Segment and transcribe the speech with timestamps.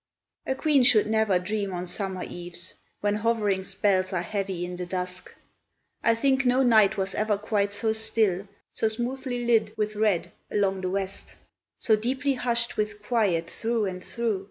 [0.47, 4.85] A queen should never dream on summer eves, When hovering spells are heavy in the
[4.87, 5.31] dusk:
[6.03, 10.81] I think no night was ever quite so still, So smoothly lit with red along
[10.81, 11.35] the west,
[11.77, 14.39] So deeply hushed with quiet through and through.